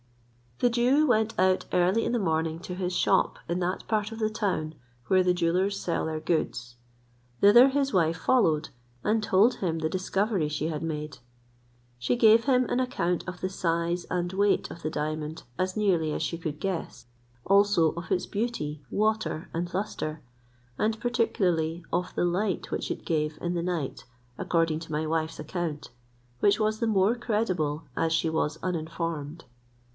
The 0.57 0.69
Jew 0.71 1.07
went 1.07 1.37
out 1.39 1.65
early 1.73 2.05
in 2.05 2.11
the 2.11 2.19
morning 2.19 2.59
to 2.61 2.75
his 2.75 2.93
shop 2.95 3.37
in 3.47 3.59
that 3.59 3.87
part 3.87 4.11
of 4.11 4.17
the 4.19 4.29
town 4.29 4.75
where 5.07 5.23
the 5.23 5.33
jewellers 5.33 5.79
sell 5.79 6.05
their 6.05 6.19
goods. 6.19 6.75
Thither 7.39 7.69
his 7.69 7.93
wife 7.93 8.17
followed, 8.17 8.69
and 9.03 9.21
told 9.23 9.55
him 9.55 9.79
the 9.79 9.89
discovery 9.89 10.47
she 10.49 10.67
had 10.67 10.83
made. 10.83 11.17
She 11.99 12.15
gave 12.15 12.45
him 12.45 12.65
an 12.65 12.79
account 12.79 13.27
of 13.27 13.41
the 13.41 13.49
size 13.49 14.05
and 14.05 14.31
weight 14.33 14.71
of 14.71 14.81
the 14.83 14.89
diamond 14.91 15.43
as 15.57 15.77
nearly 15.77 16.13
as 16.13 16.21
she 16.23 16.37
could 16.37 16.59
guess, 16.59 17.05
also 17.45 17.91
of 17.93 18.11
its 18.11 18.25
beauty, 18.27 18.83
water, 18.89 19.49
and 19.53 19.71
lustre, 19.73 20.21
and 20.79 20.99
particularly 20.99 21.83
of 21.93 22.13
the 22.15 22.25
light 22.25 22.69
which 22.71 22.89
it 22.91 23.03
gave 23.05 23.37
in 23.39 23.53
the 23.53 23.63
night 23.63 24.03
according 24.37 24.79
to 24.79 24.91
my 24.91 25.05
wife's 25.07 25.39
account, 25.39 25.89
which 26.39 26.59
was 26.59 26.79
the 26.79 26.87
more 26.87 27.15
credible 27.15 27.83
as 27.95 28.11
she 28.11 28.29
was 28.31 28.57
uninformed. 28.63 29.45